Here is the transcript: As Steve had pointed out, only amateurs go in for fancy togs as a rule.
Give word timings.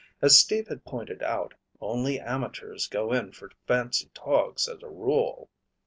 As 0.19 0.35
Steve 0.39 0.67
had 0.67 0.83
pointed 0.83 1.21
out, 1.21 1.53
only 1.79 2.19
amateurs 2.19 2.87
go 2.87 3.11
in 3.13 3.33
for 3.33 3.51
fancy 3.67 4.09
togs 4.15 4.67
as 4.67 4.81
a 4.81 4.89
rule. 4.89 5.51